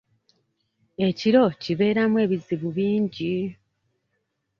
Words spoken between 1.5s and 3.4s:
kibeeramu ebizibu bingi.